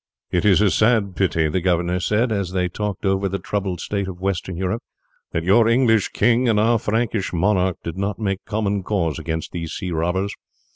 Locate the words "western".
4.19-4.57